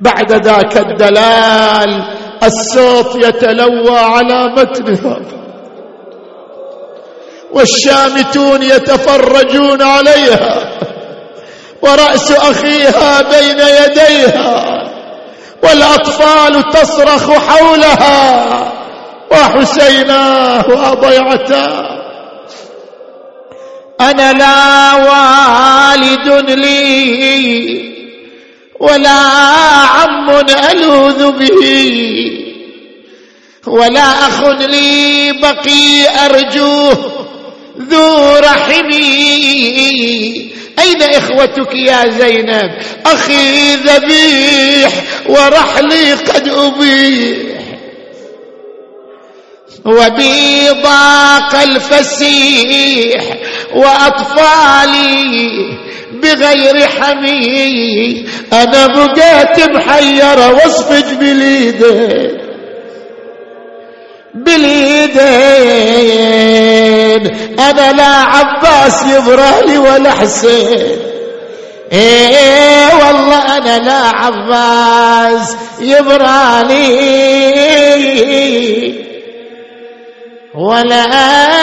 [0.00, 5.20] بعد ذاك الدلال الصوت يتلوى على متنها.
[7.52, 10.78] والشامتون يتفرجون عليها.
[11.82, 14.64] ورأس أخيها بين يديها.
[15.62, 18.72] والأطفال تصرخ حولها.
[19.32, 22.00] وحسيناه وضيعتاه
[24.00, 27.99] أنا لا والد لي.
[28.80, 29.20] ولا
[29.94, 30.30] عم
[30.70, 31.60] ألوذ به
[33.66, 37.26] ولا أخ لي بقي ارجوه
[37.90, 39.00] ذو رحمي
[40.78, 42.70] أين إخوتك يا زينب؟
[43.06, 44.92] أخي ذبيح
[45.28, 47.38] ورحلي قد أبيح.
[49.84, 53.22] وبي ضاق الفسيح
[53.74, 55.50] وأطفالي
[56.12, 62.40] بغير حمي أنا بقيت محيره واصفج بالايدين
[66.20, 70.96] بالايدين أنا لا عباس يبرالي ولا حسين.
[71.92, 76.90] إيه والله أنا لا عباس يبرالي
[80.54, 81.04] ولا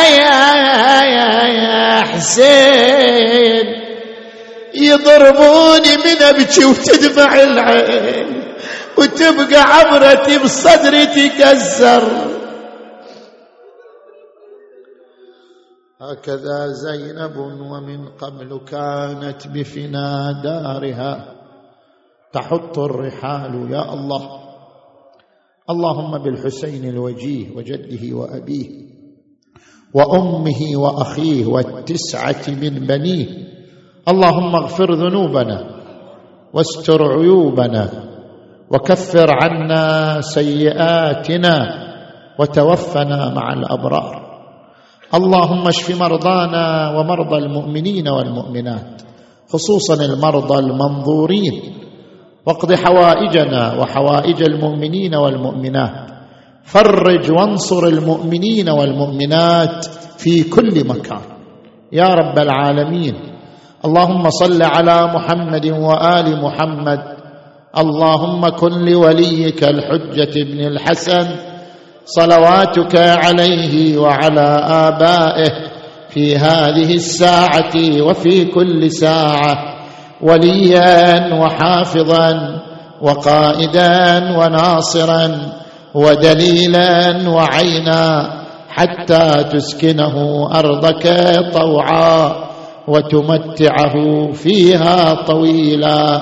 [0.10, 0.56] يا,
[1.04, 3.87] يا, يا حسين.
[4.82, 8.44] يضربوني من أبكي وتدمع العين
[8.98, 12.04] وتبقى عبرتي بصدري تكسر.
[16.02, 21.36] هكذا زينب ومن قبل كانت بفنا دارها
[22.34, 24.44] تحط الرحال يا الله.
[25.70, 28.70] اللهم بالحسين الوجيه وجده وأبيه
[29.94, 33.47] وأمه وأخيه والتسعة من بنيه
[34.08, 35.58] اللهم اغفر ذنوبنا
[36.54, 37.90] واستر عيوبنا
[38.72, 39.86] وكفر عنا
[40.22, 41.56] سيئاتنا
[42.40, 44.28] وتوفنا مع الأبرار.
[45.14, 46.66] اللهم اشف مرضانا
[47.00, 49.02] ومرضى المؤمنين والمؤمنات
[49.50, 51.56] خصوصا المرضى المنظورين
[52.46, 56.12] واقض حوائجنا وحوائج المؤمنين والمؤمنات.
[56.64, 59.86] فرج وانصر المؤمنين والمؤمنات
[60.18, 61.22] في كل مكان.
[61.92, 63.37] يا رب العالمين
[63.86, 67.00] اللهم صل على محمد وآل محمد.
[67.78, 71.28] اللهم كن لوليك الحجة بن الحسن.
[72.06, 75.52] صلواتك عليه وعلى آبائه
[76.10, 79.54] في هذه الساعة وفي كل ساعة.
[80.22, 82.60] وليا وحافظا
[83.02, 85.38] وقائدا وناصرا
[85.94, 88.30] ودليلا وعينا
[88.70, 91.06] حتى تسكنه أرضك
[91.54, 92.47] طوعا.
[92.88, 93.96] وتمتعه
[94.32, 96.22] فيها طويلا.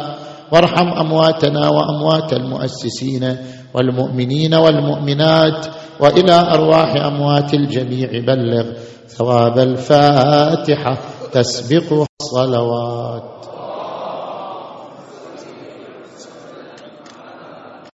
[0.52, 3.38] وارحم أمواتنا وأموات المؤسسين
[3.74, 5.66] والمؤمنين والمؤمنات
[6.00, 8.66] وإلى أرواح أموات الجميع بلغ
[9.08, 10.98] ثواب الفاتحة.
[11.32, 13.55] تسبقها الصلوات.